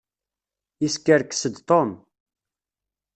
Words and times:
Yeskerkes-d 0.81 1.55
Tom. 1.69 1.91